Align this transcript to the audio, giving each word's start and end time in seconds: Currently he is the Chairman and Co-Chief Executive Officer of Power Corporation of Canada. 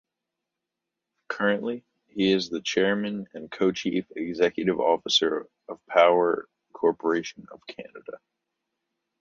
Currently 1.27 1.85
he 2.07 2.31
is 2.31 2.49
the 2.49 2.59
Chairman 2.59 3.27
and 3.35 3.51
Co-Chief 3.51 4.03
Executive 4.15 4.79
Officer 4.79 5.45
of 5.69 5.79
Power 5.85 6.47
Corporation 6.73 7.45
of 7.51 7.61
Canada. 7.67 8.17